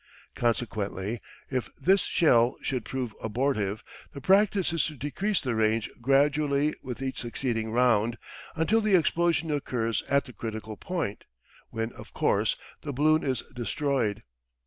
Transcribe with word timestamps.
Consequently, 0.33 1.21
if 1.51 1.69
this 1.75 2.01
shell 2.01 2.55
should 2.63 2.85
prove 2.85 3.13
abortive, 3.21 3.83
the 4.13 4.19
practice 4.19 4.73
is 4.73 4.83
to 4.87 4.95
decrease 4.95 5.41
the 5.41 5.53
range 5.53 5.91
gradually 6.01 6.73
with 6.81 7.03
each 7.03 7.19
succeeding 7.21 7.71
round 7.71 8.17
until 8.55 8.81
the 8.81 8.95
explosion 8.95 9.51
occurs 9.51 10.01
at 10.09 10.25
the 10.25 10.33
critical 10.33 10.75
point, 10.75 11.25
when, 11.69 11.93
of 11.93 12.15
course, 12.15 12.55
the 12.81 12.91
balloon 12.91 13.23
is 13.23 13.43
destroyed. 13.53 14.23